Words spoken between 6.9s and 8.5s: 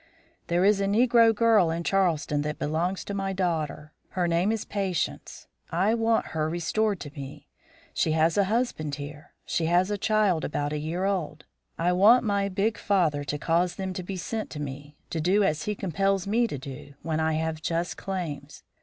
to me. She has a